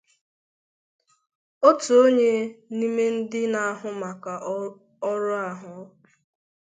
[1.67, 2.31] ótù onye
[2.77, 4.33] n'ime ndị na-ahụ maka
[5.09, 5.73] ọrụ ahụ